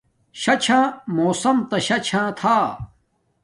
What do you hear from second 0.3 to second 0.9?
شاہ چھاہ